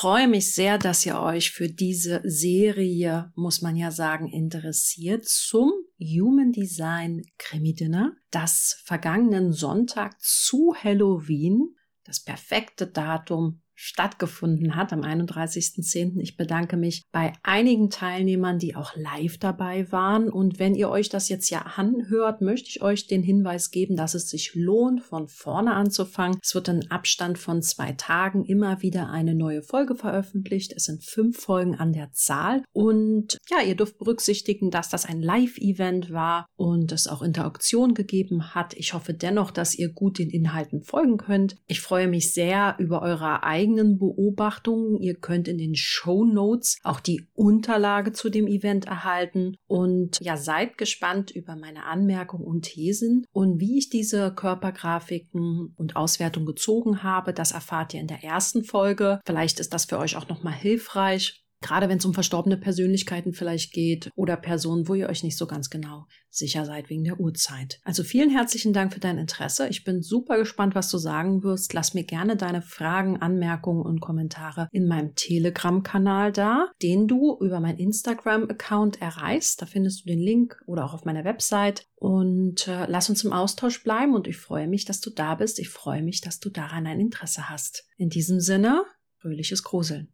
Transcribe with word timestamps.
freue 0.00 0.28
mich 0.28 0.54
sehr, 0.54 0.78
dass 0.78 1.04
ihr 1.04 1.20
euch 1.20 1.50
für 1.50 1.68
diese 1.68 2.22
Serie, 2.24 3.34
muss 3.34 3.60
man 3.60 3.76
ja 3.76 3.90
sagen, 3.90 4.32
interessiert 4.32 5.26
zum 5.26 5.74
Human 5.98 6.52
Design 6.52 7.20
Krimi 7.36 7.74
Dinner, 7.74 8.16
das 8.30 8.80
vergangenen 8.86 9.52
Sonntag 9.52 10.18
zu 10.18 10.74
Halloween, 10.74 11.76
das 12.04 12.18
perfekte 12.18 12.86
Datum 12.86 13.60
stattgefunden 13.82 14.76
hat 14.76 14.92
am 14.92 15.00
31.10. 15.00 16.20
Ich 16.20 16.36
bedanke 16.36 16.76
mich 16.76 17.02
bei 17.12 17.32
einigen 17.42 17.88
Teilnehmern, 17.88 18.58
die 18.58 18.76
auch 18.76 18.94
live 18.94 19.38
dabei 19.38 19.90
waren. 19.90 20.28
Und 20.28 20.58
wenn 20.58 20.74
ihr 20.74 20.90
euch 20.90 21.08
das 21.08 21.30
jetzt 21.30 21.48
ja 21.48 21.62
anhört, 21.62 22.42
möchte 22.42 22.68
ich 22.68 22.82
euch 22.82 23.06
den 23.06 23.22
Hinweis 23.22 23.70
geben, 23.70 23.96
dass 23.96 24.12
es 24.12 24.28
sich 24.28 24.54
lohnt, 24.54 25.02
von 25.02 25.28
vorne 25.28 25.72
anzufangen. 25.72 26.38
Es 26.42 26.54
wird 26.54 26.68
in 26.68 26.90
Abstand 26.90 27.38
von 27.38 27.62
zwei 27.62 27.92
Tagen 27.92 28.44
immer 28.44 28.82
wieder 28.82 29.08
eine 29.08 29.34
neue 29.34 29.62
Folge 29.62 29.94
veröffentlicht. 29.94 30.74
Es 30.76 30.84
sind 30.84 31.02
fünf 31.02 31.38
Folgen 31.38 31.74
an 31.74 31.94
der 31.94 32.12
Zahl. 32.12 32.62
Und 32.72 33.38
ja, 33.48 33.62
ihr 33.66 33.76
dürft 33.76 33.96
berücksichtigen, 33.96 34.70
dass 34.70 34.90
das 34.90 35.06
ein 35.06 35.22
Live-Event 35.22 36.12
war 36.12 36.46
und 36.56 36.92
es 36.92 37.08
auch 37.08 37.22
Interaktion 37.22 37.94
gegeben 37.94 38.54
hat. 38.54 38.74
Ich 38.74 38.92
hoffe 38.92 39.14
dennoch, 39.14 39.50
dass 39.50 39.74
ihr 39.74 39.90
gut 39.90 40.18
den 40.18 40.28
Inhalten 40.28 40.82
folgen 40.82 41.16
könnt. 41.16 41.56
Ich 41.66 41.80
freue 41.80 42.08
mich 42.08 42.34
sehr 42.34 42.76
über 42.78 43.00
eure 43.00 43.42
eigenen 43.42 43.69
eigenen 43.70 43.98
Beobachtungen. 43.98 44.96
Ihr 45.00 45.14
könnt 45.14 45.48
in 45.48 45.58
den 45.58 45.74
Show 45.74 46.24
Notes 46.24 46.78
auch 46.82 47.00
die 47.00 47.28
Unterlage 47.34 48.12
zu 48.12 48.28
dem 48.28 48.46
Event 48.46 48.86
erhalten 48.86 49.56
und 49.66 50.18
ja, 50.20 50.36
seid 50.36 50.78
gespannt 50.78 51.30
über 51.30 51.56
meine 51.56 51.84
Anmerkungen 51.84 52.44
und 52.44 52.62
Thesen 52.62 53.24
und 53.32 53.60
wie 53.60 53.78
ich 53.78 53.88
diese 53.88 54.32
Körpergrafiken 54.34 55.74
und 55.76 55.96
Auswertung 55.96 56.46
gezogen 56.46 57.02
habe. 57.02 57.32
Das 57.32 57.52
erfahrt 57.52 57.94
ihr 57.94 58.00
in 58.00 58.08
der 58.08 58.24
ersten 58.24 58.64
Folge. 58.64 59.20
Vielleicht 59.24 59.60
ist 59.60 59.72
das 59.72 59.84
für 59.84 59.98
euch 59.98 60.16
auch 60.16 60.28
nochmal 60.28 60.54
hilfreich. 60.54 61.44
Gerade 61.62 61.88
wenn 61.88 61.98
es 61.98 62.04
um 62.04 62.14
verstorbene 62.14 62.56
Persönlichkeiten 62.56 63.34
vielleicht 63.34 63.72
geht 63.72 64.10
oder 64.16 64.36
Personen, 64.36 64.88
wo 64.88 64.94
ihr 64.94 65.08
euch 65.08 65.22
nicht 65.22 65.36
so 65.36 65.46
ganz 65.46 65.68
genau 65.68 66.06
sicher 66.30 66.64
seid 66.64 66.88
wegen 66.88 67.04
der 67.04 67.20
Uhrzeit. 67.20 67.80
Also 67.84 68.02
vielen 68.02 68.30
herzlichen 68.30 68.72
Dank 68.72 68.94
für 68.94 69.00
dein 69.00 69.18
Interesse. 69.18 69.68
Ich 69.68 69.84
bin 69.84 70.00
super 70.02 70.38
gespannt, 70.38 70.74
was 70.74 70.90
du 70.90 70.96
sagen 70.96 71.42
wirst. 71.42 71.74
Lass 71.74 71.92
mir 71.92 72.04
gerne 72.04 72.36
deine 72.36 72.62
Fragen, 72.62 73.20
Anmerkungen 73.20 73.82
und 73.82 74.00
Kommentare 74.00 74.68
in 74.72 74.86
meinem 74.86 75.14
Telegram-Kanal 75.14 76.32
da, 76.32 76.70
den 76.82 77.08
du 77.08 77.36
über 77.40 77.60
mein 77.60 77.76
Instagram-Account 77.76 79.02
erreichst. 79.02 79.60
Da 79.60 79.66
findest 79.66 80.02
du 80.02 80.06
den 80.06 80.20
Link 80.20 80.62
oder 80.66 80.84
auch 80.84 80.94
auf 80.94 81.04
meiner 81.04 81.24
Website. 81.24 81.84
Und 81.96 82.68
äh, 82.68 82.86
lass 82.88 83.10
uns 83.10 83.24
im 83.24 83.32
Austausch 83.32 83.82
bleiben 83.82 84.14
und 84.14 84.26
ich 84.26 84.38
freue 84.38 84.66
mich, 84.66 84.86
dass 84.86 85.00
du 85.00 85.10
da 85.10 85.34
bist. 85.34 85.58
Ich 85.58 85.68
freue 85.68 86.02
mich, 86.02 86.22
dass 86.22 86.40
du 86.40 86.48
daran 86.48 86.86
ein 86.86 87.00
Interesse 87.00 87.50
hast. 87.50 87.84
In 87.98 88.08
diesem 88.08 88.40
Sinne, 88.40 88.84
fröhliches 89.18 89.62
Gruseln. 89.62 90.08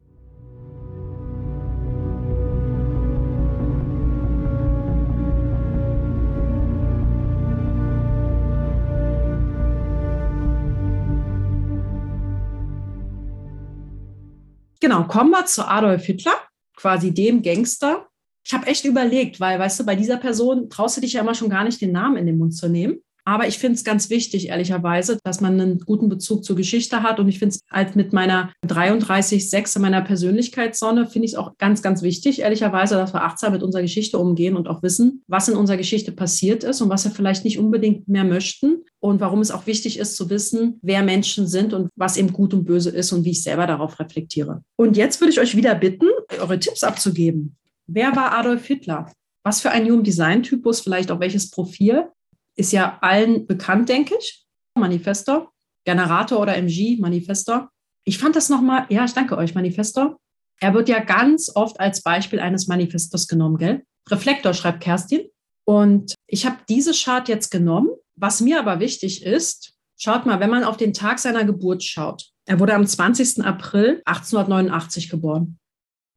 Genau, 14.81 15.05
kommen 15.05 15.31
wir 15.31 15.47
zu 15.47 15.67
Adolf 15.67 16.05
Hitler, 16.05 16.37
quasi 16.77 17.13
dem 17.13 17.43
Gangster. 17.43 18.09
Ich 18.45 18.53
habe 18.53 18.67
echt 18.67 18.85
überlegt, 18.85 19.41
weil, 19.41 19.59
weißt 19.59 19.81
du, 19.81 19.87
bei 19.87 19.97
dieser 19.97 20.19
Person 20.19 20.71
traust 20.71 20.97
du 20.97 21.01
dich 21.01 21.15
ja 21.15 21.23
immer 21.23 21.35
schon 21.35 21.51
gar 21.51 21.65
nicht, 21.65 21.81
den 21.81 21.93
Namen 21.93 22.17
in 22.17 22.27
den 22.27 22.39
Mund 22.39 22.55
zu 22.55 22.69
nehmen. 22.69 23.01
Aber 23.29 23.49
ich 23.49 23.59
finde 23.59 23.75
es 23.75 23.83
ganz 23.83 24.09
wichtig, 24.09 24.51
ehrlicherweise, 24.51 25.19
dass 25.25 25.41
man 25.41 25.61
einen 25.61 25.81
guten 25.81 26.09
Bezug 26.09 26.45
zur 26.45 26.55
Geschichte 26.55 27.03
hat. 27.03 27.19
Und 27.19 27.29
ich 27.29 27.41
finde 27.41 27.57
es 27.57 27.61
halt 27.69 27.97
mit 27.97 28.13
meiner 28.13 28.53
33,6 28.65 29.81
meiner 29.81 30.01
Persönlichkeitssonne, 30.01 31.07
finde 31.07 31.27
ich 31.27 31.33
es 31.33 31.39
auch 31.39 31.59
ganz, 31.59 31.83
ganz 31.83 32.03
wichtig, 32.03 32.43
ehrlicherweise, 32.43 32.95
dass 32.95 33.13
wir 33.13 33.25
achtsam 33.25 33.53
mit 33.53 33.65
unserer 33.65 33.83
Geschichte 33.83 34.19
umgehen 34.19 34.55
und 34.55 34.69
auch 34.69 34.85
wissen, 34.85 35.25
was 35.27 35.49
in 35.49 35.57
unserer 35.57 35.77
Geschichte 35.77 36.13
passiert 36.13 36.63
ist 36.63 36.81
und 36.81 36.89
was 36.89 37.05
wir 37.05 37.11
vielleicht 37.11 37.45
nicht 37.45 37.59
unbedingt 37.59 38.07
mehr 38.07 38.25
möchten. 38.25 38.85
Und 39.01 39.21
warum 39.21 39.41
es 39.41 39.51
auch 39.51 39.67
wichtig 39.67 39.99
ist 39.99 40.17
zu 40.17 40.31
wissen, 40.31 40.79
wer 40.83 41.03
Menschen 41.03 41.49
sind 41.49 41.75
und 41.75 41.91
was 41.97 42.17
eben 42.17 42.33
gut 42.33 42.55
und 42.55 42.65
böse 42.65 42.91
ist 42.91 43.13
und 43.13 43.25
wie 43.25 43.33
ich 43.33 43.43
selber 43.43 43.67
darauf 43.67 43.99
reflektiere. 43.99 44.63
Und 44.77 44.97
jetzt 44.97 45.21
würde 45.21 45.33
ich 45.33 45.41
euch 45.41 45.57
wieder 45.57 45.75
bitten, 45.75 46.07
eure 46.41 46.59
Tipps 46.59 46.85
abzugeben. 46.85 47.57
Wer 47.89 48.15
war 48.15 48.39
Adolf 48.39 48.67
Hitler? 48.67 49.11
Was 49.43 49.61
für 49.61 49.71
ein 49.71 49.87
Human 49.87 50.03
Design 50.03 50.43
Typus, 50.43 50.81
vielleicht 50.81 51.11
auch 51.11 51.21
welches 51.21 51.51
Profil? 51.51 52.07
Ist 52.56 52.72
ja 52.72 52.99
allen 53.03 53.47
bekannt, 53.47 53.89
denke 53.89 54.15
ich. 54.19 54.44
Manifestor, 54.75 55.53
Generator 55.84 56.41
oder 56.41 56.56
MG, 56.56 56.97
Manifestor. 56.99 57.71
Ich 58.05 58.19
fand 58.19 58.37
das 58.37 58.49
nochmal, 58.49 58.87
ja, 58.89 59.05
ich 59.05 59.12
danke 59.12 59.37
euch, 59.37 59.55
Manifestor. 59.55 60.19
Er 60.61 60.75
wird 60.75 60.89
ja 60.89 61.00
ganz 61.00 61.50
oft 61.55 61.78
als 61.81 62.03
Beispiel 62.03 62.41
eines 62.41 62.66
Manifestors 62.66 63.28
genommen, 63.28 63.59
gell? 63.59 63.84
Reflektor 64.09 64.55
schreibt 64.55 64.83
Kerstin. 64.83 65.28
Und 65.65 66.15
ich 66.27 66.47
habe 66.47 66.59
diese 66.69 66.93
Chart 66.93 67.28
jetzt 67.28 67.50
genommen. 67.50 67.89
Was 68.15 68.41
mir 68.41 68.59
aber 68.59 68.81
wichtig 68.81 69.25
ist, 69.25 69.75
schaut 69.99 70.25
mal, 70.25 70.41
wenn 70.41 70.50
man 70.50 70.65
auf 70.65 70.77
den 70.77 70.95
Tag 70.95 71.19
seiner 71.19 71.45
Geburt 71.45 71.83
schaut. 71.83 72.31
Er 72.47 72.61
wurde 72.61 72.75
am 72.75 72.87
20. 72.87 73.45
April 73.45 74.00
1889 74.06 75.11
geboren. 75.11 75.59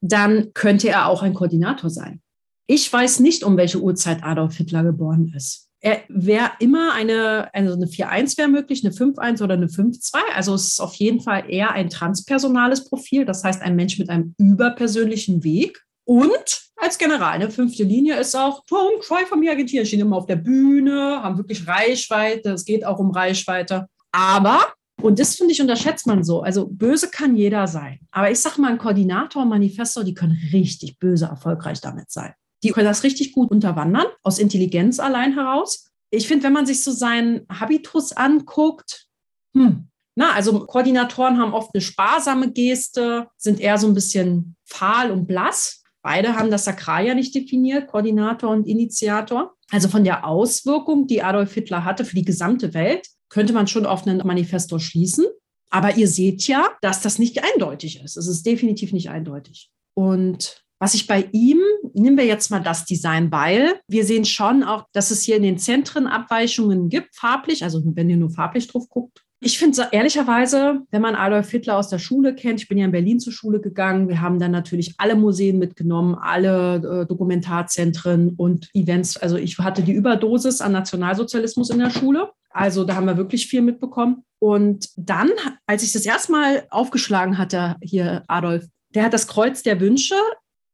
Dann 0.02 0.54
könnte 0.54 0.88
er 0.88 1.08
auch 1.08 1.24
ein 1.24 1.34
Koordinator 1.34 1.90
sein. 1.90 2.22
Ich 2.68 2.92
weiß 2.94 3.20
nicht, 3.20 3.44
um 3.44 3.58
welche 3.58 3.82
Uhrzeit 3.82 4.24
Adolf 4.24 4.56
Hitler 4.56 4.84
geboren 4.84 5.34
ist 5.36 5.69
wäre 5.82 6.52
immer 6.60 6.94
eine, 6.94 7.50
also 7.54 7.74
eine 7.74 7.86
4-1 7.86 8.38
wäre 8.38 8.50
möglich, 8.50 8.86
eine 8.86 8.94
5-1 8.94 9.44
oder 9.44 9.54
eine 9.54 9.68
5-2. 9.68 10.18
Also 10.36 10.54
es 10.54 10.68
ist 10.68 10.80
auf 10.80 10.96
jeden 10.96 11.22
Fall 11.22 11.46
eher 11.50 11.72
ein 11.72 11.90
transpersonales 11.90 12.86
Profil, 12.86 13.26
das 13.26 13.44
heißt 13.44 13.62
ein 13.62 13.76
Mensch 13.76 13.98
mit 13.98 14.10
einem 14.10 14.36
überpersönlichen 14.38 15.44
Weg. 15.44 15.82
Und 16.06 16.70
als 16.76 16.98
General, 16.98 17.34
eine 17.34 17.52
fünfte 17.52 17.84
Linie 17.84 18.18
ist 18.18 18.36
auch, 18.36 18.64
Tom, 18.66 18.90
von 19.02 19.40
mir 19.40 19.52
agitieren, 19.52 19.86
stehen 19.86 20.00
immer 20.00 20.18
auf 20.18 20.26
der 20.26 20.38
Bühne, 20.38 21.22
haben 21.22 21.38
wirklich 21.38 21.68
Reichweite, 21.68 22.52
es 22.52 22.66
geht 22.66 22.86
auch 22.86 23.00
um 23.00 23.12
Reichweite. 23.12 23.88
Aber, 24.12 24.74
und 25.02 25.20
das 25.20 25.36
finde 25.36 25.54
ich, 25.54 25.62
unterschätzt 25.62 26.08
man 26.08 26.24
so, 26.24 26.42
also 26.42 26.68
böse 26.68 27.10
kann 27.10 27.36
jeder 27.36 27.68
sein. 27.68 28.00
Aber 28.12 28.32
ich 28.32 28.40
sage 28.40 28.60
mal, 28.60 28.72
ein 28.72 28.78
Koordinator, 28.78 29.44
ein 29.44 29.50
Manifestor, 29.50 30.04
die 30.04 30.14
können 30.14 30.38
richtig 30.52 30.98
böse 31.00 31.26
erfolgreich 31.26 31.80
damit 31.80 32.12
sein. 32.12 32.34
Die 32.64 32.72
können 32.72 32.88
das 32.88 33.04
richtig 33.04 33.32
gut 33.32 33.52
unterwandern, 33.52 34.08
aus 34.24 34.40
Intelligenz 34.40 35.00
allein 35.00 35.34
heraus. 35.34 35.90
Ich 36.12 36.28
finde, 36.28 36.46
wenn 36.46 36.54
man 36.54 36.66
sich 36.66 36.84
so 36.84 36.92
seinen 36.92 37.46
Habitus 37.50 38.12
anguckt, 38.12 39.08
hm, 39.54 39.90
na, 40.16 40.34
also 40.34 40.66
Koordinatoren 40.66 41.38
haben 41.38 41.54
oft 41.54 41.74
eine 41.74 41.82
sparsame 41.82 42.52
Geste, 42.52 43.28
sind 43.38 43.60
eher 43.60 43.78
so 43.78 43.88
ein 43.88 43.94
bisschen 43.94 44.58
fahl 44.66 45.12
und 45.12 45.28
blass. 45.28 45.84
Beide 46.02 46.36
haben 46.36 46.52
das 46.52 46.66
Sakral 46.66 47.06
ja 47.06 47.14
nicht 47.14 47.34
definiert, 47.36 47.88
Koordinator 47.88 48.50
und 48.50 48.68
Initiator. 48.68 49.54
Also 49.72 49.88
von 49.88 50.04
der 50.04 50.26
Auswirkung, 50.26 51.08
die 51.08 51.22
Adolf 51.22 51.54
Hitler 51.54 51.86
hatte 51.86 52.04
für 52.04 52.16
die 52.16 52.26
gesamte 52.26 52.74
Welt, 52.74 53.08
könnte 53.30 53.54
man 53.54 53.68
schon 53.68 53.86
auf 53.86 54.06
einen 54.06 54.26
Manifesto 54.26 54.80
schließen. 54.80 55.26
Aber 55.70 55.96
ihr 55.96 56.08
seht 56.08 56.48
ja, 56.48 56.68
dass 56.82 57.02
das 57.02 57.20
nicht 57.20 57.44
eindeutig 57.44 58.04
ist. 58.04 58.18
Es 58.18 58.28
ist 58.28 58.46
definitiv 58.46 58.92
nicht 58.92 59.10
eindeutig. 59.10 59.70
Und 59.94 60.66
was 60.80 60.94
ich 60.94 61.08
bei 61.08 61.28
ihm, 61.32 61.60
nehmen 61.94 62.18
wir 62.18 62.26
jetzt 62.26 62.50
mal 62.50 62.62
das 62.62 62.86
Design, 62.86 63.32
weil 63.32 63.76
wir 63.88 64.06
sehen 64.06 64.26
schon 64.26 64.64
auch, 64.64 64.86
dass 64.94 65.12
es 65.12 65.24
hier 65.24 65.36
in 65.36 65.44
den 65.44 65.58
Zentren 65.58 66.08
Abweichungen 66.08 66.90
gibt, 66.90 67.16
farblich, 67.16 67.64
also 67.64 67.82
wenn 67.84 68.10
ihr 68.10 68.18
nur 68.18 68.32
farblich 68.32 68.68
drauf 68.68 68.88
guckt. 68.90 69.22
Ich 69.42 69.58
finde 69.58 69.88
ehrlicherweise, 69.92 70.82
wenn 70.92 71.02
man 71.02 71.16
Adolf 71.16 71.50
Hitler 71.50 71.78
aus 71.78 71.88
der 71.88 72.00
Schule 72.00 72.36
kennt, 72.36 72.62
ich 72.62 72.68
bin 72.68 72.78
ja 72.78 72.84
in 72.84 72.92
Berlin 72.92 73.22
zur 73.22 73.32
Schule 73.32 73.62
gegangen, 73.62 74.10
wir 74.10 74.20
haben 74.20 74.38
dann 74.38 74.52
natürlich 74.52 74.96
alle 74.98 75.16
Museen 75.16 75.60
mitgenommen, 75.60 76.16
alle 76.16 76.76
äh, 76.76 77.06
Dokumentarzentren 77.06 78.36
und 78.36 78.70
Events. 78.74 79.16
Also 79.16 79.38
ich 79.38 79.58
hatte 79.58 79.82
die 79.82 79.94
Überdosis 79.94 80.60
an 80.60 80.74
Nationalsozialismus 80.74 81.70
in 81.70 81.80
der 81.80 81.90
Schule. 81.90 82.32
Also 82.50 82.84
da 82.84 82.96
haben 82.96 83.06
wir 83.06 83.16
wirklich 83.16 83.48
viel 83.48 83.62
mitbekommen. 83.62 84.24
Und 84.40 84.90
dann, 84.98 85.30
als 85.66 85.84
ich 85.84 85.94
das 85.94 86.06
erste 86.06 86.34
Mal 86.34 86.68
aufgeschlagen 86.70 87.38
hatte, 87.38 87.78
hier 87.82 88.24
Adolf, 88.28 88.66
der 88.94 89.04
hat 89.04 89.14
das 89.14 89.28
Kreuz 89.28 89.64
der 89.64 89.80
Wünsche 89.80 90.16